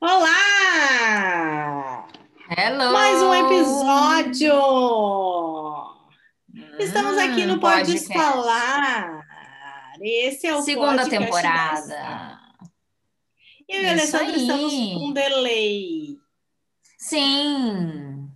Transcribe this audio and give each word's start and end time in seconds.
Olá! 0.00 0.26
Hello! 2.50 2.92
Mais 2.92 3.22
um 3.22 3.34
episódio! 3.34 4.52
Estamos 6.78 7.16
aqui 7.16 7.46
no 7.46 7.58
Pode. 7.60 7.98
Falar. 8.12 9.22
Esse 10.00 10.46
é 10.48 10.54
o 10.54 10.62
Segunda 10.62 11.08
temporada. 11.08 12.38
Eu 13.68 13.82
e 13.82 13.86
Alessandra 13.88 14.36
estamos 14.36 14.72
com 14.72 15.06
um 15.06 15.12
delay. 15.12 16.18
Sim! 16.98 18.28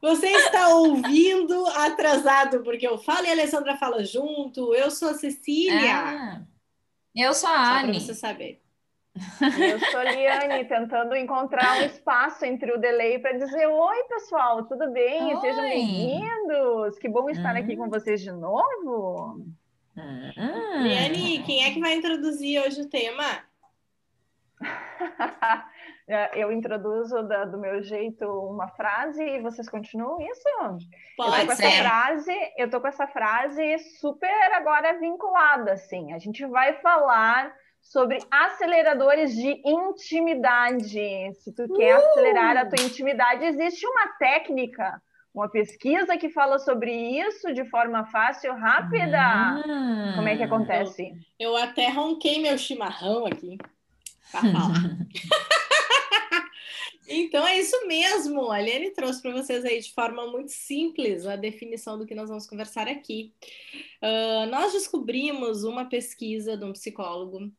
Você 0.00 0.26
está 0.28 0.68
ouvindo 0.68 1.66
atrasado, 1.68 2.62
porque 2.62 2.86
eu 2.86 2.98
falo 2.98 3.26
e 3.26 3.28
a 3.28 3.32
Alessandra 3.32 3.76
fala 3.76 4.04
junto. 4.04 4.74
Eu 4.74 4.90
sou 4.90 5.10
a 5.10 5.14
Cecília. 5.14 5.96
Ah, 5.96 6.42
eu 7.14 7.34
sou 7.34 7.48
a 7.50 7.52
Só 7.52 7.58
para 7.58 7.80
Anne. 7.80 8.00
você 8.00 8.14
saber. 8.14 8.62
Eu 9.60 9.78
sou 9.90 10.00
a 10.00 10.04
Liane, 10.04 10.64
tentando 10.66 11.14
encontrar 11.16 11.78
um 11.78 11.82
espaço 11.86 12.44
entre 12.44 12.72
o 12.72 12.78
delay 12.78 13.18
para 13.18 13.32
dizer: 13.32 13.66
Oi, 13.66 14.04
pessoal, 14.04 14.64
tudo 14.66 14.90
bem? 14.92 15.34
Oi. 15.34 15.40
Sejam 15.40 15.62
bem-vindos. 15.62 16.98
Que 16.98 17.08
bom 17.08 17.28
estar 17.30 17.56
aqui 17.56 17.74
Hum. 17.74 17.78
com 17.84 17.88
vocês 17.90 18.20
de 18.20 18.30
novo. 18.32 19.40
Hum. 19.96 20.82
Liane, 20.82 21.42
quem 21.44 21.64
é 21.64 21.72
que 21.72 21.80
vai 21.80 21.94
introduzir 21.94 22.62
hoje 22.62 22.80
o 22.82 22.88
tema? 22.88 23.24
É, 26.10 26.42
Eu 26.42 26.50
introduzo 26.50 27.22
da- 27.24 27.44
do 27.44 27.58
meu 27.58 27.82
jeito 27.82 28.24
uma 28.24 28.66
frase 28.68 29.22
e 29.22 29.42
vocês 29.42 29.68
continuam 29.68 30.18
isso? 30.22 30.40
Eu 30.62 30.78
tô 31.18 31.24
Pode 31.30 31.44
com 31.44 31.52
essa 31.52 31.56
ser. 31.70 31.82
frase, 31.82 32.32
eu 32.56 32.70
tô 32.70 32.80
com 32.80 32.86
essa 32.88 33.06
frase 33.06 33.78
super 34.00 34.52
agora 34.54 34.98
vinculada, 34.98 35.72
assim. 35.74 36.14
A 36.14 36.18
gente 36.18 36.46
vai 36.46 36.72
falar 36.80 37.54
sobre 37.88 38.18
aceleradores 38.30 39.34
de 39.34 39.62
intimidade. 39.64 41.32
Se 41.40 41.52
tu 41.52 41.66
quer 41.74 41.96
acelerar 41.96 42.56
a 42.56 42.66
tua 42.66 42.84
intimidade, 42.84 43.44
existe 43.44 43.86
uma 43.86 44.08
técnica, 44.18 45.00
uma 45.34 45.48
pesquisa 45.48 46.16
que 46.18 46.28
fala 46.28 46.58
sobre 46.58 46.92
isso 46.92 47.52
de 47.52 47.64
forma 47.64 48.04
fácil, 48.06 48.54
rápida. 48.54 49.62
Hum. 49.66 50.12
Como 50.16 50.28
é 50.28 50.36
que 50.36 50.42
acontece? 50.42 51.12
Eu 51.38 51.56
até 51.56 51.88
ronquei 51.88 52.40
meu 52.40 52.58
chimarrão 52.58 53.26
aqui. 53.26 53.56
Então 57.10 57.46
é 57.46 57.58
isso 57.58 57.86
mesmo. 57.86 58.50
A 58.50 58.60
Liane 58.60 58.90
trouxe 58.90 59.22
para 59.22 59.32
vocês 59.32 59.64
aí 59.64 59.80
de 59.80 59.92
forma 59.92 60.26
muito 60.26 60.52
simples 60.52 61.26
a 61.26 61.36
definição 61.36 61.98
do 61.98 62.04
que 62.04 62.14
nós 62.14 62.28
vamos 62.28 62.46
conversar 62.46 62.86
aqui. 62.86 63.32
Ah, 64.02 64.46
nós 64.50 64.74
descobrimos 64.74 65.64
uma 65.64 65.86
pesquisa 65.86 66.56
de 66.56 66.64
um 66.64 66.72
psicólogo, 66.72 67.50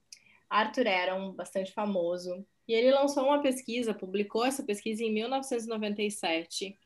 Arthur 0.49 0.87
Aron, 0.87 1.31
bastante 1.33 1.71
famoso, 1.71 2.45
e 2.67 2.73
ele 2.73 2.91
lançou 2.91 3.23
uma 3.25 3.41
pesquisa, 3.41 3.93
publicou 3.93 4.45
essa 4.45 4.63
pesquisa 4.63 5.03
em 5.03 5.11
1997, 5.11 6.77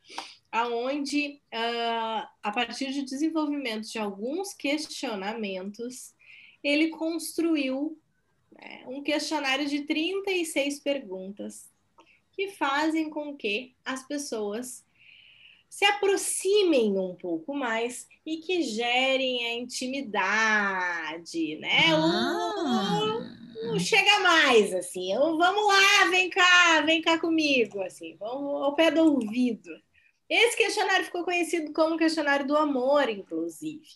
aonde 0.50 1.40
ah, 1.52 2.28
a 2.42 2.50
partir 2.52 2.92
de 2.92 3.02
desenvolvimento 3.02 3.90
de 3.90 3.98
alguns 3.98 4.54
questionamentos, 4.54 6.14
ele 6.62 6.88
construiu 6.88 7.98
né, 8.52 8.84
um 8.86 9.02
questionário 9.02 9.66
de 9.68 9.82
36 9.82 10.80
perguntas 10.80 11.70
que 12.32 12.48
fazem 12.50 13.10
com 13.10 13.36
que 13.36 13.74
as 13.84 14.06
pessoas 14.06 14.84
se 15.68 15.84
aproximem 15.84 16.96
um 16.98 17.14
pouco 17.16 17.52
mais 17.52 18.08
e 18.24 18.36
que 18.38 18.62
gerem 18.62 19.44
a 19.46 19.54
intimidade, 19.54 21.56
né? 21.56 21.94
O- 21.96 23.13
o 23.72 23.78
chega 23.78 24.20
mais, 24.20 24.74
assim, 24.74 25.16
o 25.16 25.36
vamos 25.36 25.66
lá, 25.66 26.10
vem 26.10 26.30
cá, 26.30 26.82
vem 26.82 27.00
cá 27.00 27.18
comigo, 27.18 27.80
assim, 27.82 28.16
vamos 28.16 28.62
ao 28.62 28.74
pé 28.74 28.90
do 28.90 29.02
ouvido. 29.02 29.70
Esse 30.28 30.56
questionário 30.56 31.04
ficou 31.04 31.24
conhecido 31.24 31.72
como 31.72 31.98
questionário 31.98 32.46
do 32.46 32.56
amor, 32.56 33.08
inclusive. 33.08 33.86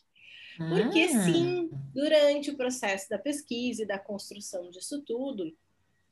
Porque 0.56 1.06
Hum. 1.06 1.24
sim, 1.24 1.70
durante 1.94 2.50
o 2.50 2.56
processo 2.56 3.08
da 3.08 3.18
pesquisa 3.18 3.82
e 3.82 3.86
da 3.86 3.98
construção 3.98 4.70
disso 4.70 5.02
tudo, 5.02 5.52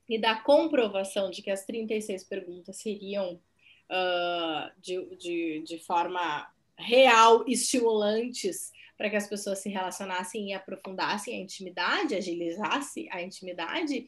e 0.09 0.19
da 0.19 0.37
comprovação 0.37 1.31
de 1.31 1.43
que 1.43 1.51
as 1.51 1.65
36 1.65 2.25
perguntas 2.25 2.77
seriam 2.77 3.41
ah, 3.89 4.73
de, 4.79 5.05
de, 5.17 5.63
de 5.67 5.79
forma 5.81 6.49
real 6.79 7.45
estimulantes 7.47 8.71
para 8.97 9.11
que 9.11 9.17
as 9.17 9.29
pessoas 9.29 9.59
se 9.59 9.69
relacionassem 9.69 10.51
e 10.51 10.55
aprofundassem 10.55 11.35
a 11.35 11.43
intimidade, 11.43 12.15
agilizasse 12.15 13.09
a 13.11 13.23
intimidade, 13.23 14.07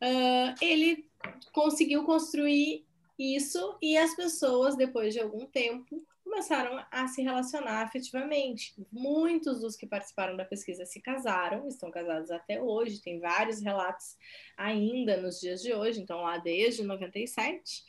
ah, 0.00 0.54
ele 0.60 1.06
conseguiu 1.52 2.04
construir 2.04 2.84
isso 3.18 3.76
e 3.82 3.98
as 3.98 4.16
pessoas, 4.16 4.76
depois 4.76 5.12
de 5.12 5.20
algum 5.20 5.44
tempo, 5.46 6.02
começaram 6.30 6.82
a 6.90 7.08
se 7.08 7.22
relacionar 7.22 7.82
afetivamente. 7.82 8.72
Muitos 8.90 9.60
dos 9.60 9.76
que 9.76 9.86
participaram 9.86 10.36
da 10.36 10.44
pesquisa 10.44 10.86
se 10.86 11.00
casaram, 11.00 11.66
estão 11.66 11.90
casados 11.90 12.30
até 12.30 12.62
hoje, 12.62 13.02
tem 13.02 13.18
vários 13.18 13.60
relatos 13.60 14.16
ainda 14.56 15.20
nos 15.20 15.40
dias 15.40 15.60
de 15.60 15.74
hoje, 15.74 16.00
então 16.00 16.22
lá 16.22 16.38
desde 16.38 16.84
97. 16.84 17.84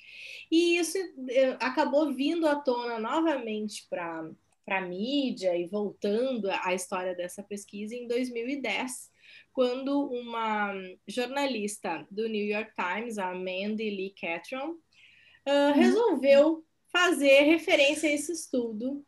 E 0.52 0.78
isso 0.78 0.98
eh, 1.30 1.56
acabou 1.62 2.12
vindo 2.12 2.48
à 2.48 2.56
tona 2.56 3.00
novamente 3.00 3.86
para 3.88 4.30
para 4.72 4.78
a 4.78 4.88
mídia 4.88 5.54
e 5.58 5.68
voltando 5.68 6.50
à 6.50 6.74
história 6.74 7.14
dessa 7.14 7.44
pesquisa 7.44 7.94
em 7.94 8.08
2010, 8.08 9.12
quando 9.52 10.08
uma 10.10 10.74
jornalista 11.06 12.08
do 12.10 12.26
New 12.30 12.46
York 12.46 12.72
Times, 12.74 13.18
a 13.18 13.34
Mandy 13.34 13.90
Lee 13.90 14.16
Catron, 14.18 14.70
uh, 14.70 15.74
resolveu 15.76 16.64
fazer 16.90 17.42
referência 17.42 18.10
a 18.10 18.14
esse 18.14 18.32
estudo, 18.32 19.06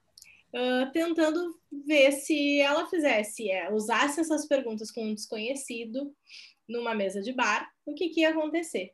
uh, 0.53 0.91
tentando 0.91 1.57
ver 1.88 2.12
se 2.12 2.59
ela 2.59 2.85
fizesse, 2.90 3.50
é, 3.50 3.72
usasse 3.72 4.19
essas 4.19 4.45
perguntas 4.45 4.91
com 4.91 5.06
um 5.06 5.16
desconhecido 5.16 6.13
numa 6.68 6.94
mesa 6.94 7.22
de 7.22 7.31
bar, 7.31 7.72
o 7.85 7.94
que, 7.94 8.09
que 8.09 8.19
ia 8.19 8.31
acontecer. 8.31 8.91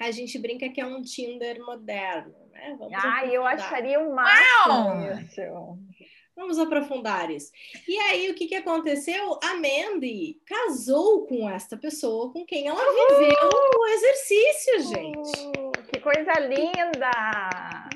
A 0.00 0.10
gente 0.10 0.38
brinca 0.38 0.68
que 0.68 0.80
é 0.80 0.86
um 0.86 1.02
Tinder 1.02 1.60
moderno, 1.64 2.34
né? 2.52 2.76
Vamos 2.78 2.94
Ah, 3.04 3.26
eu 3.26 3.44
acharia 3.46 4.00
o 4.00 4.14
máximo 4.14 4.72
Uau! 4.72 5.18
isso. 5.20 5.40
Vamos 6.36 6.56
aprofundar 6.56 7.30
isso. 7.32 7.50
E 7.88 7.96
aí, 7.98 8.30
o 8.30 8.34
que, 8.34 8.46
que 8.46 8.54
aconteceu? 8.54 9.36
A 9.42 9.54
Mandy 9.54 10.40
casou 10.46 11.26
com 11.26 11.50
esta 11.50 11.76
pessoa 11.76 12.32
com 12.32 12.46
quem 12.46 12.68
ela 12.68 12.80
viveu 12.80 13.50
o 13.76 13.86
exercício, 13.88 14.80
gente. 14.82 15.67
Uh, 15.98 16.00
que 16.00 16.00
coisa 16.00 16.32
linda! 16.40 17.10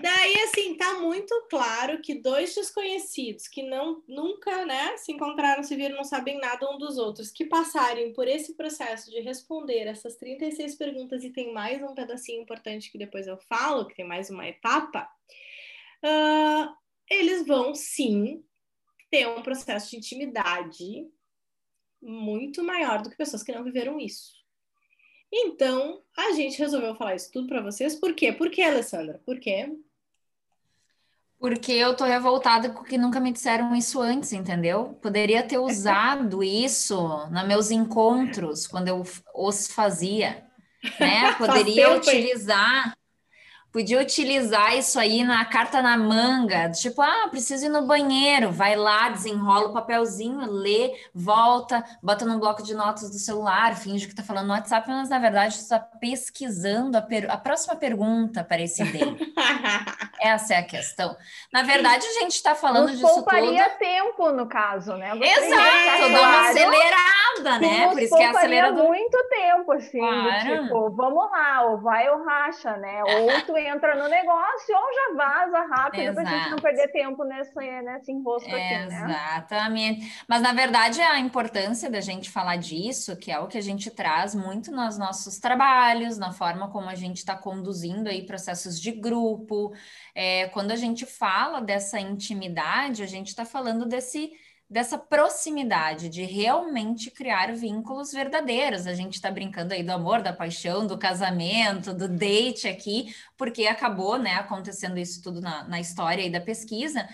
Daí, 0.00 0.34
assim, 0.44 0.76
tá 0.76 0.98
muito 0.98 1.46
claro 1.48 2.00
que 2.00 2.14
dois 2.14 2.54
desconhecidos 2.54 3.46
que 3.46 3.62
não 3.62 4.02
nunca, 4.08 4.66
né, 4.66 4.96
se 4.96 5.12
encontraram, 5.12 5.62
se 5.62 5.76
viram, 5.76 5.96
não 5.96 6.04
sabem 6.04 6.38
nada 6.38 6.68
um 6.70 6.78
dos 6.78 6.98
outros, 6.98 7.30
que 7.30 7.44
passarem 7.44 8.12
por 8.12 8.26
esse 8.26 8.54
processo 8.54 9.10
de 9.10 9.20
responder 9.20 9.86
essas 9.86 10.16
36 10.16 10.74
perguntas 10.74 11.24
e 11.24 11.30
tem 11.30 11.52
mais 11.52 11.82
um 11.82 11.94
pedacinho 11.94 12.42
importante 12.42 12.90
que 12.90 12.98
depois 12.98 13.26
eu 13.26 13.38
falo, 13.38 13.86
que 13.86 13.94
tem 13.94 14.06
mais 14.06 14.30
uma 14.30 14.46
etapa, 14.46 15.08
ah, 16.02 16.74
eles 17.08 17.46
vão 17.46 17.74
sim 17.74 18.44
ter 19.10 19.28
um 19.28 19.42
processo 19.42 19.90
de 19.90 19.96
intimidade 19.98 21.06
muito 22.00 22.64
maior 22.64 23.02
do 23.02 23.10
que 23.10 23.16
pessoas 23.16 23.42
que 23.42 23.52
não 23.52 23.62
viveram 23.62 24.00
isso. 24.00 24.41
Então, 25.32 26.02
a 26.14 26.32
gente 26.32 26.58
resolveu 26.58 26.94
falar 26.94 27.14
isso 27.14 27.32
tudo 27.32 27.48
para 27.48 27.62
vocês. 27.62 27.94
Por 27.94 28.14
quê? 28.14 28.30
Por 28.32 28.50
quê, 28.50 28.62
Alessandra? 28.62 29.18
Por 29.24 29.40
quê? 29.40 29.74
Porque 31.38 31.72
eu 31.72 31.96
tô 31.96 32.04
revoltada 32.04 32.70
porque 32.70 32.98
nunca 32.98 33.18
me 33.18 33.32
disseram 33.32 33.74
isso 33.74 34.00
antes, 34.00 34.32
entendeu? 34.32 34.96
Poderia 35.00 35.42
ter 35.42 35.56
usado 35.58 36.42
isso 36.44 37.26
nos 37.30 37.46
meus 37.48 37.70
encontros, 37.70 38.66
quando 38.66 38.88
eu 38.88 39.02
os 39.34 39.66
fazia, 39.68 40.46
né? 41.00 41.34
Poderia 41.38 41.96
utilizar. 41.96 42.94
Podia 43.72 43.98
utilizar 44.02 44.76
isso 44.76 45.00
aí 45.00 45.24
na 45.24 45.42
carta 45.46 45.80
na 45.80 45.96
manga, 45.96 46.68
tipo, 46.70 47.00
ah, 47.00 47.28
preciso 47.30 47.64
ir 47.64 47.68
no 47.70 47.86
banheiro, 47.86 48.52
vai 48.52 48.76
lá, 48.76 49.08
desenrola 49.08 49.68
o 49.68 49.72
papelzinho, 49.72 50.44
lê, 50.44 50.92
volta, 51.14 51.82
bota 52.02 52.26
no 52.26 52.38
bloco 52.38 52.62
de 52.62 52.74
notas 52.74 53.08
do 53.08 53.18
celular, 53.18 53.74
finge 53.74 54.06
que 54.06 54.14
tá 54.14 54.22
falando 54.22 54.48
no 54.48 54.52
WhatsApp, 54.52 54.86
mas 54.90 55.08
na 55.08 55.18
verdade 55.18 55.54
está 55.54 55.80
pesquisando 55.80 56.98
a, 56.98 57.06
a, 57.30 57.36
próxima 57.38 57.74
pergunta 57.74 58.44
para 58.44 58.60
esse 58.60 58.84
day. 58.84 59.16
Essa 60.22 60.54
é 60.54 60.58
a 60.58 60.62
questão. 60.62 61.16
Na 61.52 61.64
verdade, 61.64 62.06
a 62.06 62.20
gente 62.20 62.36
está 62.36 62.54
falando 62.54 62.88
Nos 62.88 62.98
disso 62.98 63.12
pouparia 63.12 63.68
tudo... 63.70 63.78
tempo, 63.78 64.30
no 64.30 64.46
caso, 64.46 64.94
né? 64.96 65.10
Você 65.16 65.24
Exato, 65.24 66.12
dá 66.12 66.20
uma 66.20 66.48
acelerada, 66.48 67.58
né? 67.60 67.88
Por 67.88 68.00
isso 68.00 68.16
que 68.16 68.22
é 68.22 68.28
acelerador. 68.28 68.84
muito 68.84 69.28
tempo, 69.28 69.72
assim, 69.72 69.98
claro. 69.98 70.62
tipo, 70.62 70.90
vamos 70.90 71.28
lá, 71.28 71.64
ou 71.64 71.80
vai 71.80 72.08
ou 72.08 72.24
racha, 72.24 72.76
né? 72.76 73.02
Ou 73.02 73.40
tu 73.46 73.56
entra 73.56 73.96
no 73.96 74.08
negócio 74.08 74.76
ou 74.76 74.94
já 74.94 75.16
vaza 75.16 75.66
rápido 75.66 76.14
para 76.14 76.22
a 76.22 76.26
gente 76.26 76.50
não 76.50 76.58
perder 76.58 76.88
tempo 76.92 77.24
nesse, 77.24 77.82
nesse 77.82 78.12
enrosco 78.12 78.48
aqui, 78.48 78.58
né? 78.58 78.86
Exatamente. 78.86 80.22
Mas, 80.28 80.40
na 80.40 80.52
verdade, 80.52 81.00
a 81.00 81.18
importância 81.18 81.90
da 81.90 82.00
gente 82.00 82.30
falar 82.30 82.56
disso, 82.56 83.16
que 83.16 83.32
é 83.32 83.40
o 83.40 83.48
que 83.48 83.58
a 83.58 83.62
gente 83.62 83.90
traz 83.90 84.36
muito 84.36 84.70
nos 84.70 84.96
nossos 84.96 85.38
trabalhos, 85.38 86.16
na 86.16 86.30
forma 86.30 86.70
como 86.70 86.88
a 86.88 86.94
gente 86.94 87.16
está 87.16 87.34
conduzindo 87.34 88.08
aí 88.08 88.24
processos 88.24 88.80
de 88.80 88.92
grupo. 88.92 89.72
É, 90.14 90.48
quando 90.48 90.70
a 90.70 90.76
gente 90.76 91.06
fala 91.06 91.60
dessa 91.60 91.98
intimidade, 91.98 93.02
a 93.02 93.06
gente 93.06 93.28
está 93.28 93.44
falando 93.44 93.86
desse 93.86 94.32
dessa 94.72 94.96
proximidade, 94.96 96.08
de 96.08 96.22
realmente 96.22 97.10
criar 97.10 97.54
vínculos 97.54 98.10
verdadeiros. 98.10 98.86
A 98.86 98.94
gente 98.94 99.16
está 99.16 99.30
brincando 99.30 99.74
aí 99.74 99.82
do 99.82 99.92
amor, 99.92 100.22
da 100.22 100.32
paixão, 100.32 100.86
do 100.86 100.96
casamento, 100.96 101.92
do 101.92 102.08
date 102.08 102.66
aqui, 102.66 103.14
porque 103.36 103.66
acabou 103.66 104.18
né, 104.18 104.36
acontecendo 104.36 104.98
isso 104.98 105.22
tudo 105.22 105.42
na, 105.42 105.64
na 105.64 105.78
história 105.78 106.24
aí 106.24 106.30
da 106.30 106.40
pesquisa. 106.40 107.06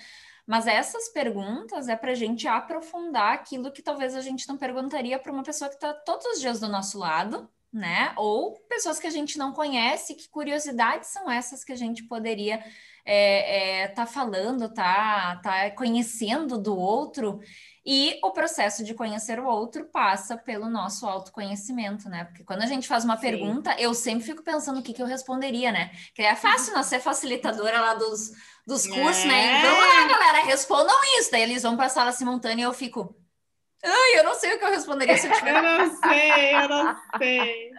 Mas 0.47 0.69
essas 0.69 1.09
perguntas 1.09 1.89
é 1.89 1.97
para 1.97 2.13
a 2.13 2.15
gente 2.15 2.47
aprofundar 2.47 3.35
aquilo 3.35 3.73
que 3.73 3.83
talvez 3.83 4.15
a 4.15 4.21
gente 4.21 4.47
não 4.49 4.57
perguntaria 4.57 5.19
para 5.19 5.33
uma 5.33 5.43
pessoa 5.43 5.69
que 5.69 5.75
está 5.75 5.93
todos 5.93 6.27
os 6.27 6.41
dias 6.41 6.61
do 6.61 6.69
nosso 6.69 6.97
lado, 6.97 7.51
né? 7.73 8.13
Ou 8.17 8.55
pessoas 8.69 8.99
que 8.99 9.07
a 9.07 9.11
gente 9.11 9.37
não 9.39 9.53
conhece, 9.53 10.15
que 10.15 10.29
curiosidades 10.29 11.09
são 11.11 11.31
essas 11.31 11.65
que 11.65 11.73
a 11.73 11.77
gente 11.77 12.05
poderia 12.05 12.63
é, 13.05 13.83
é, 13.83 13.89
tá 13.89 14.07
falando, 14.07 14.73
tá, 14.73 15.37
tá 15.43 15.71
conhecendo 15.71 16.59
do 16.59 16.77
outro, 16.77 17.41
e 17.91 18.19
o 18.23 18.31
processo 18.33 18.85
de 18.85 18.93
conhecer 18.93 19.41
o 19.41 19.47
outro 19.47 19.87
passa 19.87 20.37
pelo 20.37 20.69
nosso 20.69 21.07
autoconhecimento, 21.07 22.07
né? 22.07 22.25
Porque 22.25 22.45
quando 22.45 22.61
a 22.61 22.67
gente 22.67 22.87
faz 22.87 23.03
uma 23.03 23.17
Sim. 23.17 23.23
pergunta, 23.23 23.75
eu 23.79 23.95
sempre 23.95 24.27
fico 24.27 24.43
pensando 24.43 24.81
o 24.81 24.83
que, 24.83 24.93
que 24.93 25.01
eu 25.01 25.07
responderia, 25.07 25.73
né? 25.73 25.91
Que 26.15 26.21
é 26.21 26.37
fácil 26.37 26.75
não 26.75 26.83
ser 26.83 27.01
facilitadora 27.01 27.81
lá 27.81 27.95
dos, 27.95 28.31
dos 28.67 28.87
cursos, 28.87 29.25
né? 29.25 29.43
é. 29.43 29.53
né? 29.53 29.59
Então, 29.61 29.73
lá, 29.75 30.07
galera, 30.07 30.45
respondam 30.45 30.95
isso. 31.19 31.31
Daí 31.31 31.41
eles 31.41 31.63
vão 31.63 31.77
para 31.77 31.87
a 31.87 31.89
sala 31.89 32.13
simultânea 32.13 32.65
e 32.65 32.67
eu 32.67 32.75
fico. 32.75 33.17
Ai, 33.85 34.19
eu 34.19 34.25
não 34.25 34.35
sei 34.35 34.55
o 34.55 34.59
que 34.59 34.65
eu 34.65 34.71
responderia 34.71 35.17
se 35.17 35.29
eu 35.29 35.33
tivesse. 35.33 35.57
eu 35.57 35.63
não 35.63 35.97
sei, 35.97 36.55
eu 36.55 36.69
não 36.69 36.97
sei. 37.19 37.71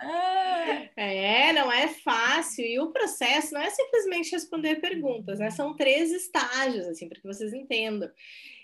É, 0.96 1.54
não 1.54 1.72
é 1.72 1.88
fácil. 1.88 2.66
E 2.66 2.80
o 2.80 2.92
processo 2.92 3.54
não 3.54 3.62
é 3.62 3.70
simplesmente 3.70 4.32
responder 4.32 4.76
perguntas, 4.76 5.40
né? 5.40 5.50
São 5.50 5.76
três 5.76 6.12
estágios, 6.12 6.86
assim, 6.88 7.08
para 7.08 7.20
que 7.20 7.28
vocês 7.28 7.54
entendam. 7.54 8.10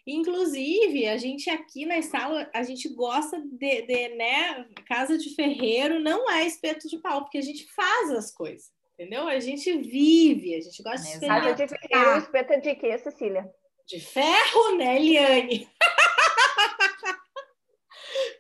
Inclusive, 0.06 1.08
a 1.08 1.18
gente 1.18 1.50
aqui 1.50 1.86
na 1.86 2.02
sala, 2.02 2.48
a 2.54 2.62
gente 2.62 2.88
gosta 2.90 3.42
de, 3.42 3.82
de, 3.82 4.10
né? 4.10 4.66
Casa 4.88 5.18
de 5.18 5.34
ferreiro 5.34 6.00
não 6.00 6.30
é 6.30 6.46
espeto 6.46 6.88
de 6.88 7.00
pau, 7.00 7.22
porque 7.22 7.40
a 7.40 7.42
gente 7.42 7.66
faz 7.74 8.12
as 8.12 8.32
coisas, 8.32 8.72
entendeu? 8.94 9.28
A 9.28 9.40
gente 9.40 9.76
vive, 9.78 10.54
a 10.54 10.62
gente 10.62 10.84
gosta 10.84 11.20
de 11.20 11.26
Casa 11.26 11.54
de 11.54 11.68
ferreiro, 11.68 12.18
espeto 12.20 12.54
é 12.54 12.60
de 12.60 12.76
quê, 12.76 12.98
Cecília? 13.00 13.50
De 13.88 14.00
ferro, 14.00 14.78
né, 14.78 14.98
Eliane? 14.98 15.68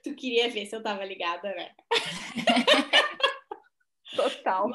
tu 0.05 0.15
queria 0.15 0.49
ver 0.49 0.67
se 0.67 0.75
eu 0.75 0.83
tava 0.83 1.03
ligada, 1.03 1.49
né? 1.49 1.71
Total. 4.15 4.69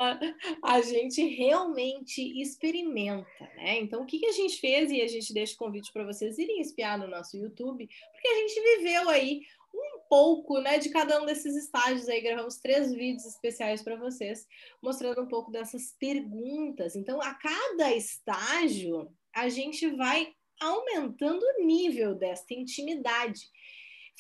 a 0.63 0.81
gente 0.83 1.25
realmente 1.25 2.21
experimenta, 2.43 3.45
né? 3.57 3.79
Então, 3.79 4.03
o 4.03 4.07
que, 4.07 4.19
que 4.19 4.27
a 4.27 4.33
gente 4.33 4.61
fez? 4.61 4.91
E 4.91 5.01
a 5.01 5.07
gente 5.07 5.33
deixa 5.33 5.55
o 5.55 5.57
convite 5.57 5.93
para 5.93 6.05
vocês 6.05 6.37
irem 6.37 6.61
espiar 6.61 6.99
no 6.99 7.07
nosso 7.07 7.37
YouTube, 7.37 7.89
porque 8.13 8.29
a 8.29 8.35
gente 8.35 8.61
viveu 8.61 9.09
aí 9.09 9.41
um 9.73 10.01
pouco, 10.09 10.59
né, 10.61 10.79
de 10.79 10.91
cada 10.91 11.23
um 11.23 11.25
desses 11.25 11.55
estágios 11.57 12.09
aí. 12.09 12.21
Gravamos 12.21 12.59
três 12.59 12.93
vídeos 12.93 13.25
especiais 13.25 13.83
para 13.83 13.97
vocês, 13.97 14.47
mostrando 14.83 15.23
um 15.23 15.29
pouco 15.29 15.51
dessas 15.51 15.95
perguntas. 15.99 16.97
Então, 16.97 17.23
a 17.23 17.33
cada 17.35 17.95
estágio, 17.95 19.09
a 19.35 19.49
gente 19.49 19.89
vai 19.97 20.35
aumentando 20.61 21.43
o 21.43 21.65
nível 21.65 22.15
desta 22.15 22.53
intimidade 22.53 23.41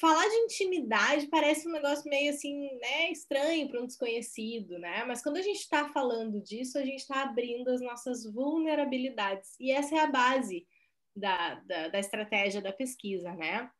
falar 0.01 0.27
de 0.27 0.35
intimidade 0.37 1.27
parece 1.27 1.69
um 1.69 1.73
negócio 1.73 2.09
meio 2.09 2.31
assim, 2.31 2.71
né, 2.79 3.13
estranho 3.13 3.69
para 3.69 3.83
um 3.83 3.87
desconhecido, 3.87 4.79
né? 4.79 5.05
Mas 5.05 5.23
quando 5.23 5.37
a 5.37 5.43
gente 5.43 5.61
está 5.61 5.89
falando 5.91 6.41
disso, 6.41 6.79
a 6.79 6.85
gente 6.85 7.01
está 7.01 7.23
abrindo 7.23 7.69
as 7.69 7.83
nossas 7.83 8.25
vulnerabilidades. 8.25 9.55
E 9.61 9.71
essa 9.71 9.95
é 9.95 9.99
a 9.99 10.07
base 10.07 10.67
da, 11.15 11.57
da, 11.67 11.89
da 11.89 11.99
estratégia 11.99 12.63
da 12.63 12.73
pesquisa, 12.73 13.33
né? 13.35 13.71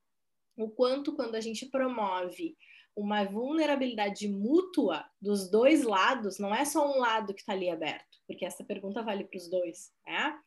O 0.57 0.69
quanto 0.69 1.17
quando 1.17 1.37
a 1.37 1.41
gente 1.41 1.67
promove 1.67 2.55
uma 2.95 3.25
vulnerabilidade 3.25 4.29
mútua 4.29 5.09
dos 5.21 5.51
dois 5.51 5.83
lados, 5.83 6.39
não 6.39 6.55
é 6.55 6.67
só 6.67 6.87
um 6.87 6.99
lado 6.99 7.33
que 7.33 7.41
está 7.41 7.55
ali 7.55 7.71
aberto, 7.71 8.19
porque 8.27 8.45
essa 8.45 8.63
pergunta 8.63 9.03
vale 9.03 9.25
para 9.25 9.39
os 9.39 9.49
dois, 9.49 9.91
né? 10.07 10.39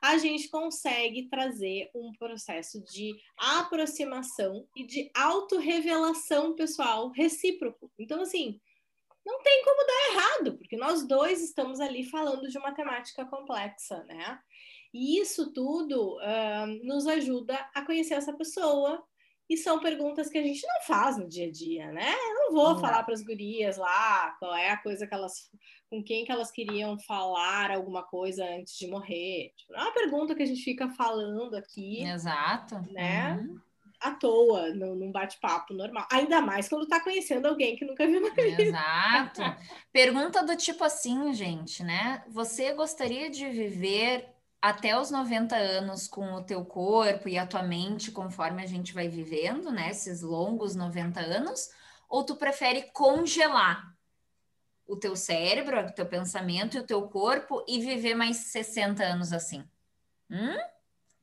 A 0.00 0.16
gente 0.16 0.48
consegue 0.48 1.28
trazer 1.28 1.90
um 1.94 2.12
processo 2.12 2.82
de 2.82 3.14
aproximação 3.36 4.66
e 4.74 4.86
de 4.86 5.10
autorrevelação 5.14 6.54
pessoal 6.54 7.10
recíproco. 7.10 7.92
Então, 7.98 8.22
assim, 8.22 8.58
não 9.24 9.42
tem 9.42 9.62
como 9.62 9.86
dar 9.86 10.10
errado, 10.10 10.56
porque 10.56 10.76
nós 10.76 11.06
dois 11.06 11.42
estamos 11.42 11.80
ali 11.80 12.04
falando 12.04 12.48
de 12.48 12.56
uma 12.56 12.72
temática 12.72 13.26
complexa, 13.26 14.02
né? 14.04 14.40
E 14.92 15.20
isso 15.20 15.52
tudo 15.52 16.16
uh, 16.16 16.66
nos 16.84 17.06
ajuda 17.06 17.54
a 17.74 17.84
conhecer 17.84 18.14
essa 18.14 18.32
pessoa, 18.32 19.04
e 19.50 19.56
são 19.56 19.80
perguntas 19.80 20.30
que 20.30 20.38
a 20.38 20.42
gente 20.42 20.64
não 20.64 20.80
faz 20.86 21.18
no 21.18 21.28
dia 21.28 21.48
a 21.48 21.50
dia, 21.50 21.90
né? 21.90 22.14
Eu 22.14 22.34
não 22.34 22.52
vou 22.52 22.74
não. 22.74 22.80
falar 22.80 23.02
para 23.02 23.14
as 23.14 23.20
gurias 23.20 23.76
lá 23.76 24.36
qual 24.38 24.54
é 24.54 24.70
a 24.70 24.76
coisa 24.76 25.08
que 25.08 25.12
elas 25.12 25.50
com 25.90 26.04
quem 26.04 26.24
que 26.24 26.30
elas 26.30 26.52
queriam 26.52 26.96
falar 27.00 27.72
alguma 27.72 28.04
coisa 28.04 28.44
antes 28.44 28.78
de 28.78 28.86
morrer. 28.86 29.52
Tipo, 29.56 29.74
é 29.74 29.82
uma 29.82 29.92
pergunta 29.92 30.36
que 30.36 30.42
a 30.44 30.46
gente 30.46 30.62
fica 30.62 30.88
falando 30.90 31.56
aqui. 31.56 32.04
Exato. 32.04 32.76
Né? 32.92 33.32
Uhum. 33.32 33.60
À 33.98 34.12
toa, 34.12 34.70
num 34.70 35.10
bate-papo 35.10 35.74
normal. 35.74 36.06
Ainda 36.12 36.40
mais 36.40 36.68
quando 36.68 36.86
tá 36.86 37.00
conhecendo 37.00 37.46
alguém 37.46 37.74
que 37.74 37.84
nunca 37.84 38.06
viu 38.06 38.20
na 38.20 38.30
vida. 38.30 38.62
Exato. 38.62 39.42
Pergunta 39.92 40.44
do 40.44 40.56
tipo 40.56 40.84
assim, 40.84 41.34
gente, 41.34 41.82
né? 41.82 42.22
Você 42.28 42.72
gostaria 42.72 43.28
de 43.28 43.50
viver 43.50 44.29
até 44.60 44.98
os 44.98 45.10
90 45.10 45.56
anos 45.56 46.06
com 46.06 46.34
o 46.34 46.42
teu 46.42 46.64
corpo 46.64 47.28
e 47.28 47.38
a 47.38 47.46
tua 47.46 47.62
mente 47.62 48.10
conforme 48.10 48.62
a 48.62 48.66
gente 48.66 48.92
vai 48.92 49.08
vivendo, 49.08 49.70
né? 49.70 49.90
Esses 49.90 50.22
longos 50.22 50.74
90 50.74 51.20
anos? 51.20 51.70
Ou 52.08 52.24
tu 52.24 52.36
prefere 52.36 52.90
congelar? 52.92 53.94
o 54.90 54.96
teu 54.96 55.14
cérebro, 55.14 55.78
o 55.78 55.92
teu 55.92 56.04
pensamento 56.04 56.76
e 56.76 56.80
o 56.80 56.86
teu 56.86 57.02
corpo 57.02 57.64
e 57.68 57.78
viver 57.78 58.16
mais 58.16 58.38
60 58.38 59.04
anos 59.04 59.32
assim? 59.32 59.64
Hum? 60.28 60.58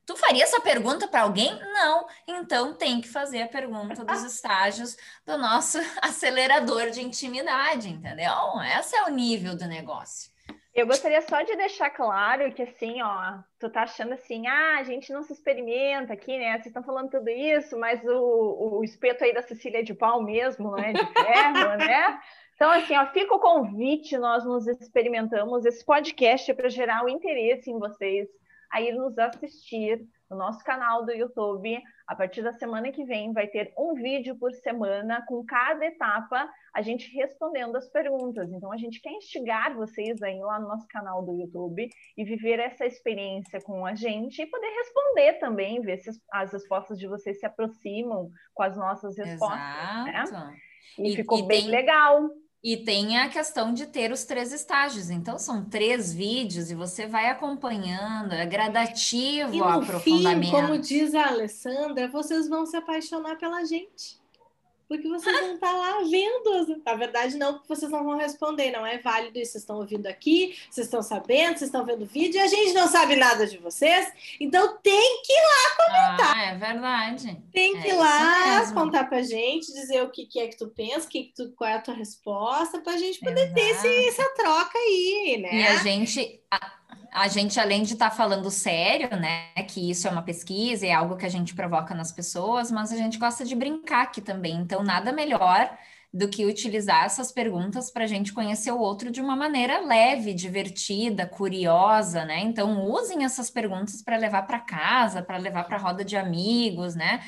Tu 0.06 0.16
faria 0.16 0.42
essa 0.42 0.58
pergunta 0.62 1.06
para 1.06 1.20
alguém? 1.20 1.54
Não. 1.74 2.06
Então 2.26 2.72
tem 2.72 2.98
que 2.98 3.08
fazer 3.08 3.42
a 3.42 3.48
pergunta 3.48 4.02
dos 4.06 4.24
estágios 4.24 4.96
do 5.26 5.36
nosso 5.36 5.78
acelerador 6.00 6.90
de 6.90 7.02
intimidade, 7.02 7.90
entendeu? 7.90 8.32
Esse 8.78 8.96
é 8.96 9.04
o 9.04 9.10
nível 9.10 9.54
do 9.54 9.66
negócio. 9.66 10.30
Eu 10.78 10.86
gostaria 10.86 11.20
só 11.22 11.42
de 11.42 11.56
deixar 11.56 11.90
claro 11.90 12.52
que 12.52 12.62
assim, 12.62 13.02
ó, 13.02 13.40
tu 13.58 13.68
tá 13.68 13.82
achando 13.82 14.12
assim, 14.12 14.46
ah, 14.46 14.78
a 14.78 14.84
gente 14.84 15.12
não 15.12 15.24
se 15.24 15.32
experimenta 15.32 16.12
aqui, 16.12 16.38
né? 16.38 16.52
Vocês 16.52 16.66
estão 16.66 16.84
falando 16.84 17.10
tudo 17.10 17.28
isso, 17.28 17.76
mas 17.76 18.00
o, 18.04 18.78
o 18.78 18.84
espeto 18.84 19.24
aí 19.24 19.34
da 19.34 19.42
Cecília 19.42 19.80
é 19.80 19.82
de 19.82 19.92
pau 19.92 20.22
mesmo, 20.22 20.70
não 20.70 20.78
é 20.78 20.92
de 20.92 21.04
ferro, 21.04 21.76
né? 21.84 22.20
Então, 22.54 22.70
assim, 22.70 22.96
ó, 22.96 23.04
fica 23.06 23.34
o 23.34 23.40
convite, 23.40 24.16
nós 24.18 24.44
nos 24.44 24.68
experimentamos. 24.68 25.64
Esse 25.64 25.84
podcast 25.84 26.48
é 26.48 26.54
para 26.54 26.68
gerar 26.68 27.04
o 27.04 27.08
interesse 27.08 27.68
em 27.72 27.78
vocês 27.80 28.28
a 28.70 28.80
ir 28.80 28.92
nos 28.92 29.18
assistir 29.18 30.06
no 30.30 30.36
nosso 30.36 30.62
canal 30.64 31.04
do 31.04 31.12
YouTube. 31.12 31.80
A 32.06 32.14
partir 32.14 32.42
da 32.42 32.52
semana 32.52 32.90
que 32.90 33.04
vem 33.04 33.32
vai 33.32 33.46
ter 33.46 33.72
um 33.76 33.94
vídeo 33.94 34.36
por 34.36 34.52
semana 34.52 35.24
com 35.26 35.44
cada 35.44 35.84
etapa 35.84 36.48
a 36.74 36.82
gente 36.82 37.12
respondendo 37.14 37.76
as 37.76 37.88
perguntas. 37.88 38.50
Então 38.52 38.72
a 38.72 38.76
gente 38.76 39.00
quer 39.00 39.12
instigar 39.12 39.74
vocês 39.74 40.22
aí 40.22 40.38
lá 40.40 40.60
no 40.60 40.68
nosso 40.68 40.86
canal 40.88 41.24
do 41.24 41.38
YouTube 41.38 41.88
e 42.16 42.24
viver 42.24 42.58
essa 42.58 42.86
experiência 42.86 43.60
com 43.60 43.84
a 43.84 43.94
gente 43.94 44.40
e 44.40 44.46
poder 44.46 44.68
responder 44.68 45.34
também, 45.34 45.80
ver 45.80 45.98
se 45.98 46.10
as 46.32 46.52
respostas 46.52 46.98
de 46.98 47.06
vocês 47.06 47.38
se 47.38 47.46
aproximam 47.46 48.30
com 48.54 48.62
as 48.62 48.76
nossas 48.76 49.16
respostas. 49.16 49.58
Né? 50.04 50.22
Exato. 50.22 50.46
Né? 50.46 50.56
E, 50.98 51.12
e, 51.12 51.16
ficou 51.16 51.40
e 51.40 51.46
bem 51.46 51.62
tem... 51.62 51.70
legal. 51.70 52.28
E 52.62 52.76
tem 52.76 53.18
a 53.18 53.28
questão 53.28 53.72
de 53.72 53.86
ter 53.86 54.10
os 54.10 54.24
três 54.24 54.52
estágios. 54.52 55.10
Então, 55.10 55.38
são 55.38 55.64
três 55.64 56.12
vídeos 56.12 56.70
e 56.70 56.74
você 56.74 57.06
vai 57.06 57.30
acompanhando, 57.30 58.32
é 58.32 58.44
gradativo 58.44 59.54
e 59.54 59.60
o 59.60 59.64
aprofundamento. 59.64 60.50
Fim, 60.50 60.50
como 60.50 60.78
diz 60.78 61.14
a 61.14 61.28
Alessandra, 61.28 62.08
vocês 62.08 62.48
vão 62.48 62.66
se 62.66 62.76
apaixonar 62.76 63.36
pela 63.38 63.64
gente 63.64 64.18
porque 64.88 65.06
vocês 65.06 65.40
vão 65.40 65.54
estar 65.54 65.72
lá 65.72 66.00
vendo. 66.02 66.80
Na 66.84 66.94
verdade, 66.94 67.36
não, 67.36 67.54
porque 67.54 67.68
vocês 67.68 67.90
não 67.90 68.02
vão 68.02 68.16
responder, 68.16 68.70
não 68.70 68.86
é 68.86 68.98
válido 68.98 69.38
isso. 69.38 69.52
Vocês 69.52 69.62
estão 69.62 69.76
ouvindo 69.76 70.06
aqui, 70.06 70.56
vocês 70.70 70.86
estão 70.86 71.02
sabendo, 71.02 71.58
vocês 71.58 71.68
estão 71.68 71.84
vendo 71.84 72.02
o 72.02 72.06
vídeo 72.06 72.38
e 72.38 72.40
a 72.40 72.46
gente 72.46 72.72
não 72.72 72.88
sabe 72.88 73.14
nada 73.14 73.46
de 73.46 73.58
vocês, 73.58 74.10
então 74.40 74.78
tem 74.82 75.22
que 75.22 75.32
ir 75.32 75.42
lá 75.42 75.76
comentar. 75.76 76.36
Ah, 76.36 76.42
é 76.46 76.54
verdade. 76.56 77.42
Tem 77.52 77.80
que 77.80 77.88
é 77.88 77.90
ir 77.90 77.96
lá 77.96 78.72
contar 78.72 79.04
pra 79.04 79.22
gente, 79.22 79.72
dizer 79.72 80.02
o 80.02 80.10
que, 80.10 80.24
que 80.24 80.40
é 80.40 80.48
que 80.48 80.56
tu 80.56 80.68
pensa, 80.68 81.08
que 81.08 81.24
que 81.24 81.32
tu, 81.34 81.52
qual 81.52 81.68
é 81.68 81.74
a 81.74 81.80
tua 81.80 81.94
resposta, 81.94 82.80
pra 82.80 82.96
gente 82.96 83.20
poder 83.20 83.44
Exato. 83.44 83.54
ter 83.54 83.70
esse, 83.70 84.08
essa 84.08 84.34
troca 84.34 84.78
aí, 84.78 85.38
né? 85.40 85.54
E 85.54 85.66
a 85.66 85.76
gente. 85.76 86.40
A 86.50 86.78
a 87.12 87.28
gente, 87.28 87.58
além 87.58 87.82
de 87.82 87.94
estar 87.94 88.10
tá 88.10 88.16
falando 88.16 88.50
sério, 88.50 89.08
né, 89.16 89.50
que 89.68 89.90
isso 89.90 90.06
é 90.06 90.10
uma 90.10 90.22
pesquisa, 90.22 90.86
é 90.86 90.92
algo 90.92 91.16
que 91.16 91.26
a 91.26 91.28
gente 91.28 91.54
provoca 91.54 91.94
nas 91.94 92.12
pessoas, 92.12 92.70
mas 92.70 92.92
a 92.92 92.96
gente 92.96 93.18
gosta 93.18 93.44
de 93.44 93.54
brincar 93.54 94.02
aqui 94.02 94.20
também. 94.20 94.56
Então, 94.56 94.82
nada 94.82 95.12
melhor 95.12 95.70
do 96.12 96.28
que 96.28 96.46
utilizar 96.46 97.04
essas 97.04 97.30
perguntas 97.30 97.90
para 97.90 98.04
a 98.04 98.06
gente 98.06 98.32
conhecer 98.32 98.72
o 98.72 98.78
outro 98.78 99.10
de 99.10 99.20
uma 99.20 99.36
maneira 99.36 99.80
leve, 99.80 100.32
divertida, 100.32 101.26
curiosa, 101.26 102.24
né? 102.24 102.40
Então, 102.40 102.84
usem 102.86 103.24
essas 103.24 103.50
perguntas 103.50 104.02
para 104.02 104.16
levar 104.16 104.42
para 104.46 104.58
casa, 104.58 105.22
para 105.22 105.36
levar 105.36 105.64
para 105.64 105.76
roda 105.76 106.04
de 106.04 106.16
amigos, 106.16 106.94
né? 106.94 107.20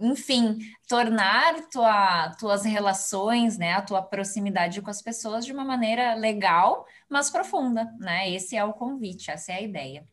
Enfim, 0.00 0.58
tornar 0.88 1.68
tua, 1.70 2.30
tuas 2.38 2.64
relações, 2.64 3.58
né, 3.58 3.72
a 3.72 3.82
tua 3.82 4.02
proximidade 4.02 4.80
com 4.80 4.90
as 4.90 5.02
pessoas 5.02 5.44
de 5.44 5.52
uma 5.52 5.64
maneira 5.64 6.14
legal, 6.14 6.86
mas 7.08 7.30
profunda, 7.30 7.84
né? 7.98 8.30
Esse 8.30 8.56
é 8.56 8.64
o 8.64 8.72
convite, 8.72 9.30
essa 9.30 9.52
é 9.52 9.56
a 9.56 9.62
ideia. 9.62 10.06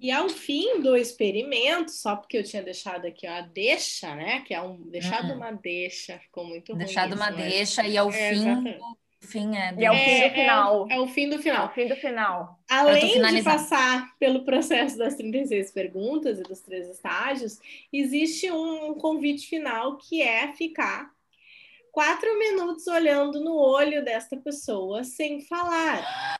E 0.00 0.10
ao 0.10 0.28
fim 0.30 0.80
do 0.80 0.96
experimento, 0.96 1.90
só 1.90 2.16
porque 2.16 2.38
eu 2.38 2.44
tinha 2.44 2.62
deixado 2.62 3.04
aqui 3.04 3.28
ó, 3.28 3.32
a 3.32 3.40
deixa, 3.42 4.14
né? 4.14 4.40
Que 4.40 4.54
é 4.54 4.62
um 4.62 4.80
deixado 4.88 5.28
uhum. 5.28 5.36
uma 5.36 5.52
deixa, 5.52 6.18
ficou 6.18 6.44
muito 6.44 6.74
deixado 6.74 7.10
ruim. 7.10 7.18
Deixado 7.18 7.36
uma 7.36 7.48
deixa 7.48 7.86
e 7.86 7.98
ao 7.98 8.08
é, 8.08 8.12
fim 8.12 8.40
exatamente 8.40 8.80
fim 9.20 9.56
é. 9.56 9.72
Do... 9.72 9.80
E 9.80 9.84
é 9.84 9.90
o 9.90 9.94
fim 9.94 10.18
do 10.18 10.24
é, 10.24 10.30
final. 10.30 10.88
É, 10.88 10.94
é, 10.94 11.00
o 11.00 11.06
fim 11.06 11.28
do 11.28 11.38
final. 11.38 11.62
É 11.62 11.66
o 11.66 11.72
fim 11.72 11.88
do 11.88 11.96
final. 11.96 12.58
Além 12.68 13.34
de 13.34 13.42
passar 13.42 14.14
pelo 14.18 14.44
processo 14.44 14.98
das 14.98 15.14
36 15.14 15.70
perguntas 15.70 16.38
e 16.38 16.42
dos 16.42 16.60
três 16.60 16.88
estágios, 16.88 17.58
existe 17.92 18.50
um 18.50 18.94
convite 18.94 19.46
final 19.46 19.96
que 19.96 20.22
é 20.22 20.52
ficar 20.54 21.10
quatro 21.92 22.38
minutos 22.38 22.86
olhando 22.86 23.40
no 23.40 23.56
olho 23.56 24.04
desta 24.04 24.36
pessoa 24.36 25.04
sem 25.04 25.40
falar. 25.42 26.38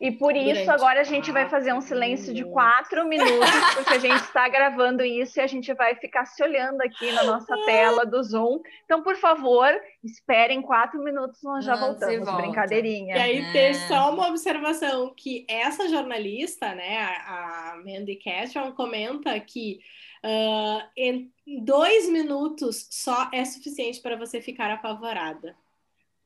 E 0.00 0.12
por 0.12 0.36
isso 0.36 0.70
agora 0.70 1.00
a 1.00 1.04
gente 1.04 1.32
vai 1.32 1.48
fazer 1.48 1.72
um 1.72 1.80
silêncio 1.80 2.34
de 2.34 2.44
quatro 2.44 3.06
minutos, 3.06 3.74
porque 3.74 3.94
a 3.94 3.98
gente 3.98 4.22
está 4.22 4.46
gravando 4.48 5.02
isso 5.02 5.38
e 5.38 5.42
a 5.42 5.46
gente 5.46 5.72
vai 5.72 5.94
ficar 5.94 6.26
se 6.26 6.42
olhando 6.42 6.80
aqui 6.82 7.10
na 7.12 7.24
nossa 7.24 7.56
tela 7.64 8.04
do 8.04 8.22
Zoom. 8.22 8.60
Então, 8.84 9.02
por 9.02 9.16
favor, 9.16 9.68
esperem 10.04 10.60
quatro 10.60 11.02
minutos, 11.02 11.42
nós 11.42 11.64
já 11.64 11.76
Não 11.76 11.88
voltamos. 11.88 12.30
Brincadeirinha. 12.30 13.16
E 13.16 13.20
aí, 13.20 13.38
é. 13.38 13.52
ter 13.52 13.74
só 13.88 14.12
uma 14.12 14.28
observação: 14.28 15.14
que 15.16 15.46
essa 15.48 15.88
jornalista, 15.88 16.74
né, 16.74 16.98
a 17.26 17.76
Mandy 17.84 18.16
Catron, 18.16 18.72
comenta 18.72 19.38
que 19.40 19.78
uh, 20.22 20.86
em 20.96 21.32
dois 21.64 22.08
minutos 22.08 22.86
só 22.90 23.30
é 23.32 23.44
suficiente 23.44 24.00
para 24.00 24.16
você 24.16 24.42
ficar 24.42 24.70
apavorada 24.70 25.56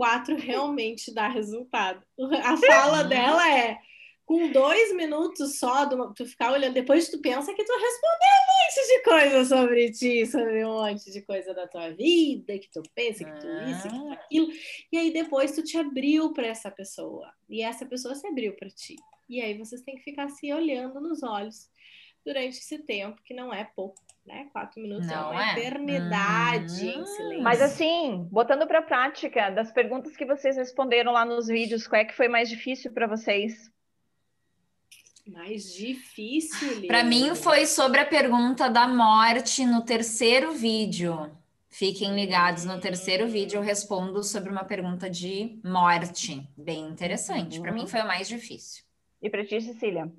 quatro 0.01 0.35
realmente 0.35 1.13
dá 1.13 1.29
resultado. 1.29 2.03
A 2.43 2.57
fala 2.57 3.05
dela 3.05 3.55
é 3.55 3.79
com 4.25 4.51
dois 4.51 4.95
minutos 4.95 5.59
só, 5.59 5.85
do, 5.85 6.15
tu 6.15 6.25
ficar 6.25 6.53
olhando, 6.53 6.73
depois 6.73 7.11
tu 7.11 7.21
pensa 7.21 7.53
que 7.53 7.63
tu 7.63 7.73
respondeu 7.73 8.31
um 8.39 8.65
monte 8.65 8.87
de 8.87 9.03
coisa 9.03 9.45
sobre 9.45 9.93
ti, 9.93 10.25
sobre 10.25 10.65
um 10.65 10.73
monte 10.73 11.13
de 11.13 11.21
coisa 11.21 11.53
da 11.53 11.69
tua 11.69 11.91
vida, 11.91 12.59
que 12.59 12.71
tu 12.73 12.83
pensa 12.95 13.25
que 13.25 13.41
tu 13.41 13.47
isso, 13.69 13.83
que 13.83 13.89
tu 13.91 14.09
ah. 14.09 14.13
aquilo, 14.15 14.49
e 14.91 14.97
aí 14.97 15.13
depois 15.13 15.53
tu 15.53 15.63
te 15.63 15.77
abriu 15.77 16.33
para 16.33 16.47
essa 16.47 16.71
pessoa, 16.71 17.31
e 17.47 17.61
essa 17.61 17.85
pessoa 17.85 18.15
se 18.15 18.27
abriu 18.27 18.55
para 18.55 18.71
ti. 18.71 18.97
E 19.29 19.43
aí 19.43 19.59
vocês 19.59 19.83
têm 19.83 19.97
que 19.97 20.03
ficar 20.03 20.31
se 20.31 20.51
olhando 20.51 20.99
nos 20.99 21.23
olhos 21.23 21.69
durante 22.25 22.59
esse 22.59 22.79
tempo, 22.79 23.21
que 23.23 23.35
não 23.35 23.53
é 23.53 23.65
pouco 23.65 24.01
né? 24.27 24.49
Quatro 24.53 24.81
minutos 24.81 25.09
é 25.09 25.15
não 25.15 25.29
é 25.29 25.33
uma 25.33 25.51
é. 25.51 25.53
eternidade 25.53 26.85
hum. 26.85 27.03
em 27.03 27.07
silêncio. 27.07 27.43
Mas 27.43 27.61
assim, 27.61 28.29
botando 28.31 28.67
para 28.67 28.83
prática, 28.83 29.51
das 29.51 29.73
perguntas 29.73 30.17
que 30.17 30.25
vocês 30.25 30.57
responderam 30.57 31.13
lá 31.13 31.25
nos 31.25 31.49
vídeos, 31.49 31.87
qual 31.87 32.01
é 32.01 32.05
que 32.05 32.15
foi 32.15 32.29
mais 32.29 32.49
difícil 32.49 32.93
para 32.93 33.07
vocês? 33.07 33.71
Mais 35.27 35.73
difícil? 35.75 36.87
Para 36.87 37.05
mim 37.05 37.35
foi 37.35 37.67
sobre 37.67 38.01
a 38.01 38.07
pergunta 38.07 38.69
da 38.69 38.89
morte 38.89 39.65
no 39.65 39.83
terceiro 39.85 40.53
vídeo. 40.53 41.31
Fiquem 41.69 42.17
ligados, 42.17 42.65
no 42.65 42.81
terceiro 42.81 43.29
vídeo 43.29 43.59
eu 43.59 43.63
respondo 43.63 44.25
sobre 44.25 44.51
uma 44.51 44.65
pergunta 44.65 45.09
de 45.09 45.61
morte. 45.63 46.45
Bem 46.57 46.89
interessante. 46.89 47.57
Uhum. 47.57 47.63
Para 47.63 47.73
mim 47.73 47.87
foi 47.87 48.01
o 48.01 48.07
mais 48.07 48.27
difícil. 48.27 48.83
E 49.23 49.31
para 49.31 49.45
ti, 49.45 49.61
Cecília? 49.61 50.11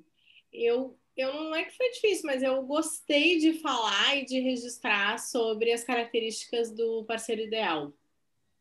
Eu 0.50 0.96
eu 1.16 1.32
não 1.32 1.54
é 1.54 1.64
que 1.64 1.76
foi 1.76 1.90
difícil, 1.90 2.22
mas 2.26 2.42
eu 2.42 2.62
gostei 2.62 3.38
de 3.38 3.54
falar 3.54 4.16
e 4.16 4.24
de 4.24 4.40
registrar 4.40 5.18
sobre 5.18 5.72
as 5.72 5.84
características 5.84 6.70
do 6.70 7.04
parceiro 7.04 7.42
ideal. 7.42 7.92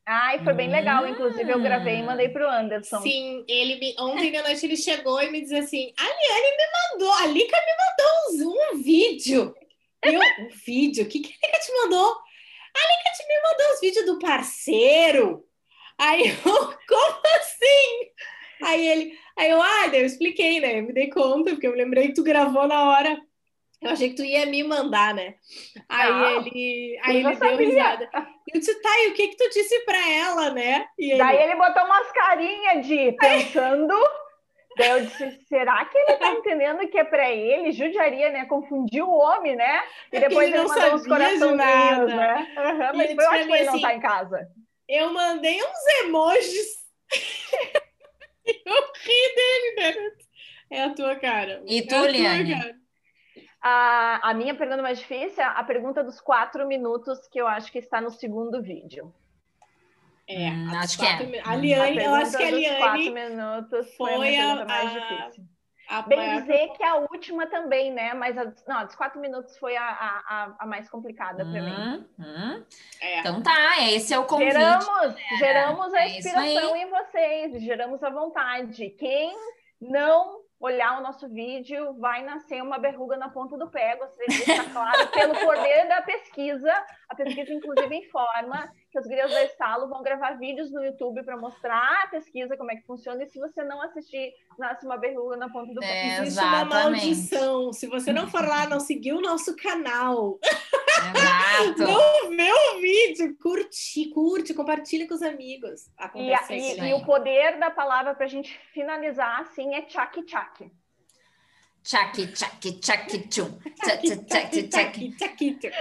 Ai, 0.05 0.43
foi 0.43 0.53
bem 0.53 0.70
legal. 0.70 1.08
Inclusive, 1.08 1.50
eu 1.50 1.62
gravei 1.62 1.96
e 1.96 2.03
mandei 2.03 2.27
para 2.27 2.48
o 2.48 2.51
Anderson. 2.51 3.01
Sim, 3.01 3.46
ele 3.48 3.75
me... 3.75 3.96
ontem 4.00 4.31
de 4.31 4.41
noite 4.41 4.65
ele 4.65 4.75
chegou 4.75 5.22
e 5.22 5.29
me 5.29 5.41
disse 5.41 5.55
assim: 5.55 5.93
a 5.98 6.03
Liane 6.03 6.58
me 6.58 7.00
mandou, 7.00 7.13
a 7.13 7.25
Lica 7.27 7.58
me 7.58 7.72
mandou 7.77 8.12
um, 8.17 8.38
zoom, 8.38 8.74
um 8.74 8.81
vídeo. 8.81 9.55
Eu, 10.03 10.20
um 10.20 10.50
vídeo? 10.50 11.03
O 11.03 11.08
que, 11.08 11.20
que 11.20 11.29
a 11.29 11.48
Lica 11.48 11.60
te 11.60 11.72
mandou? 11.74 12.12
A 12.12 12.98
Lica 12.98 13.12
te 13.15 13.27
me 13.27 13.41
mandou 13.41 13.74
os 13.74 13.79
vídeos 13.79 14.05
do 14.05 14.20
parceiro. 14.20 15.46
Aí 15.98 16.29
eu, 16.29 16.34
como 16.88 17.22
assim? 17.36 18.12
Aí 18.63 18.88
ele, 18.88 19.20
aí 19.41 19.50
eu, 19.50 19.62
ah, 19.62 19.88
eu 19.91 20.05
expliquei, 20.05 20.60
né? 20.60 20.79
Eu 20.79 20.83
me 20.83 20.93
dei 20.93 21.10
conta, 21.10 21.51
porque 21.51 21.67
eu 21.67 21.71
me 21.71 21.77
lembrei 21.77 22.07
que 22.07 22.13
tu 22.13 22.24
gravou 22.24 22.67
na 22.67 22.89
hora. 22.89 23.19
Eu 23.81 23.89
achei 23.89 24.10
que 24.10 24.15
tu 24.15 24.24
ia 24.24 24.45
me 24.45 24.63
mandar, 24.63 25.13
né? 25.15 25.33
Aí 25.89 26.12
Não, 26.12 26.45
ele, 26.45 27.00
aí 27.03 27.17
ele 27.17 27.36
deu 27.36 27.57
risada. 27.57 28.10
Eu 28.53 28.60
disse, 28.60 28.79
tá, 28.79 28.89
e 29.00 29.07
o 29.07 29.13
que 29.13 29.29
que 29.29 29.38
tu 29.38 29.50
disse 29.50 29.79
pra 29.86 30.10
ela, 30.12 30.51
né? 30.51 30.86
E 31.00 31.17
Daí 31.17 31.41
ele 31.41 31.55
botou 31.55 31.83
umas 31.83 32.12
carinhas 32.12 32.86
de 32.86 33.12
pensando. 33.19 33.95
Daí 34.77 34.89
eu 34.91 35.05
disse, 35.05 35.39
será 35.48 35.83
que 35.86 35.98
ele 35.98 36.13
tá 36.17 36.29
entendendo 36.29 36.88
que 36.88 37.00
é 37.00 37.03
pra 37.03 37.31
ele? 37.31 37.71
Judiaria, 37.71 38.29
né? 38.29 38.45
Confundiu 38.45 39.07
o 39.07 39.17
homem, 39.17 39.55
né? 39.55 39.81
E 40.13 40.17
é 40.17 40.19
depois 40.19 40.48
ele, 40.48 40.57
ele 40.60 40.67
mandou 40.67 40.93
uns 40.93 41.07
corações, 41.07 41.57
né? 41.57 42.48
Uhum, 42.57 42.98
mas 42.98 43.13
foi 43.15 43.25
ótimo 43.25 43.55
ele 43.55 43.65
não 43.65 43.74
assim, 43.74 43.81
tá 43.81 43.95
em 43.95 44.00
casa. 44.00 44.48
Eu 44.88 45.12
mandei 45.12 45.60
uns 45.60 46.05
emojis 46.05 46.67
Eu 48.65 48.91
ri 49.03 49.36
dele, 49.36 49.75
né? 49.77 50.12
É 50.69 50.83
a 50.83 50.93
tua 50.93 51.15
cara. 51.15 51.62
E 51.67 51.81
tu, 51.81 51.95
é 51.95 52.12
Liane? 52.12 52.81
A, 53.62 54.29
a 54.29 54.33
minha 54.33 54.55
pergunta 54.55 54.81
mais 54.81 55.00
difícil 55.00 55.43
é 55.43 55.45
a 55.45 55.63
pergunta 55.63 56.03
dos 56.03 56.19
quatro 56.19 56.67
minutos, 56.67 57.27
que 57.27 57.39
eu 57.39 57.48
acho 57.48 57.71
que 57.71 57.77
está 57.77 58.01
no 58.01 58.10
segundo 58.10 58.62
vídeo. 58.62 59.13
É, 60.27 60.50
hum, 60.50 60.77
acho 60.77 60.98
que 60.98 61.05
é. 61.05 61.41
A 61.43 61.55
Liane, 61.55 62.00
a 62.00 62.03
eu 62.03 62.15
acho 62.15 62.38
que 62.38 62.43
a 62.43 62.51
Liane. 62.51 62.77
quatro 62.77 63.13
minutos 63.13 63.95
foi, 63.95 64.15
foi 64.15 64.38
a, 64.38 64.51
a 64.53 64.65
mais 64.65 64.93
difícil. 64.93 65.43
A 65.91 66.03
Bem 66.03 66.17
maior... 66.17 66.41
dizer 66.41 66.69
que 66.69 66.83
a 66.83 66.95
última 66.95 67.45
também, 67.48 67.91
né? 67.91 68.13
Mas 68.13 68.38
a, 68.38 68.45
não, 68.65 68.86
dos 68.86 68.95
quatro 68.95 69.19
minutos 69.19 69.57
foi 69.57 69.75
a, 69.75 69.83
a, 69.83 70.55
a 70.60 70.65
mais 70.65 70.89
complicada 70.89 71.43
para 71.43 71.62
mim. 71.62 72.07
Hum. 72.17 72.63
É. 73.01 73.19
Então 73.19 73.43
tá, 73.43 73.81
esse 73.89 74.13
é 74.13 74.17
o 74.17 74.24
convite. 74.24 74.53
Geramos, 74.53 75.13
né? 75.13 75.15
geramos 75.38 75.93
a 75.93 76.00
é 76.00 76.17
inspiração 76.17 76.75
em 76.77 76.89
vocês, 76.89 77.62
geramos 77.62 78.01
a 78.01 78.10
vontade. 78.10 78.89
Quem 78.91 79.36
não 79.81 80.39
olhar 80.62 80.98
o 81.00 81.03
nosso 81.03 81.27
vídeo, 81.27 81.93
vai 82.00 82.24
nascer 82.24 82.62
uma 82.62 82.79
verruga 82.79 83.17
na 83.17 83.27
ponta 83.29 83.57
do 83.57 83.69
pé, 83.69 83.98
gostaria 83.98 84.27
de 84.27 84.45
deixar 84.45 84.71
claro, 84.71 85.07
pelo 85.07 85.33
poder 85.33 85.88
da 85.89 86.03
pesquisa. 86.03 86.71
A 87.10 87.15
pesquisa, 87.15 87.51
inclusive, 87.51 87.95
informa 87.95 88.71
que 88.91 89.00
os 89.00 89.07
grilhos 89.07 89.31
da 89.31 89.43
Estalo 89.45 89.88
vão 89.88 90.03
gravar 90.03 90.33
vídeos 90.33 90.69
no 90.71 90.83
YouTube 90.83 91.24
para 91.24 91.38
mostrar 91.38 92.03
a 92.03 92.07
pesquisa, 92.07 92.57
como 92.57 92.71
é 92.71 92.75
que 92.75 92.86
funciona, 92.86 93.24
e 93.24 93.27
se 93.27 93.39
você 93.39 93.63
não 93.63 93.81
assistir, 93.81 94.33
nasce 94.60 94.86
uma 94.86 94.98
verruga 94.98 95.38
na 95.38 95.50
ponta 95.50 95.74
do 95.74 95.79
pé. 95.79 95.88
É, 95.88 96.07
Existe 96.19 96.39
exatamente. 96.39 96.74
uma 96.74 96.83
maldição. 96.83 97.74
Se 97.74 97.88
você 97.88 98.12
não 98.12 98.27
for 98.27 98.45
lá, 98.45 98.67
não 98.67 98.79
seguir 98.79 99.13
o 99.13 99.21
nosso 99.21 99.55
canal. 99.55 100.38
Exato. 100.43 101.83
não 101.83 102.29
vê 102.29 102.51
o 102.51 102.81
vídeo, 102.81 103.38
curte, 103.41 104.10
curte, 104.10 104.53
compartilha 104.53 105.07
com 105.07 105.13
os 105.13 105.21
amigos. 105.21 105.89
E, 106.15 106.53
e, 106.53 106.89
e, 106.89 106.93
o 106.93 107.05
poder 107.05 107.57
da 107.60 107.71
palavra 107.71 108.13
para 108.13 108.25
a 108.25 108.29
gente 108.29 108.57
finalizar 108.74 109.39
assim 109.39 109.74
é 109.74 109.81
tchak 109.81 110.21
tchak. 110.24 110.71
Tchaki, 111.83 112.27
tchaki, 112.27 112.79
tchaki, 112.79 113.17
tchum. 113.29 113.59
Tchaki, 113.83 114.25
tchaki, 114.27 114.69
tchaki. 114.69 115.15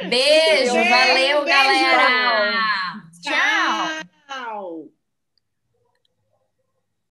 Beijo, 0.09 0.75
valeu, 0.75 1.45
galera. 1.45 2.09
Tchau. 3.23 4.05
Tchau. 4.27 5.00